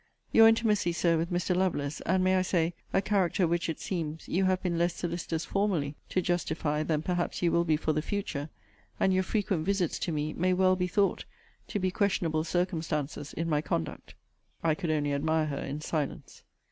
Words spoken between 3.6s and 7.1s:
it seems, you have been less solicitous formerly to justify than